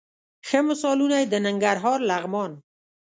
ښه 0.47 0.59
مثالونه 0.69 1.15
یې 1.21 1.25
د 1.29 1.35
ننګرهار، 1.45 1.99
لغمان، 2.09 2.51